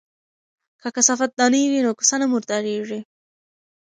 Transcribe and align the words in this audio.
که 0.81 0.87
کثافات 0.95 1.31
دانی 1.39 1.63
وي 1.71 1.79
نو 1.85 1.91
کوڅه 1.97 2.15
نه 2.21 2.25
مرداریږي. 2.33 2.99